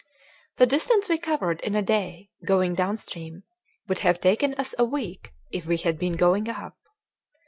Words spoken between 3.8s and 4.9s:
would have taken us a